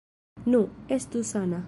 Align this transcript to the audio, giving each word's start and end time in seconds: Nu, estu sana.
Nu, 0.45 0.61
estu 0.97 1.21
sana. 1.33 1.59